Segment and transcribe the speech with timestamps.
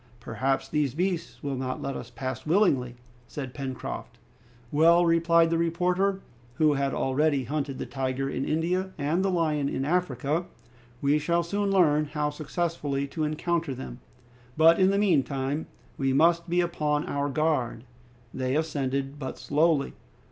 [0.19, 2.95] "Perhaps these beasts will not let us pass by willingly,"
[3.27, 4.17] said Pencroft.
[4.71, 6.21] "Well," replied the reporter,
[6.55, 10.47] who had already hunted the tiger in India, and the lion in Africa,
[11.03, 13.99] "we shall soon learn how successfully to encounter them.
[14.57, 15.67] But in the meantime
[15.99, 17.83] we must be upon our guard!"
[18.33, 19.93] They ascended but slowly.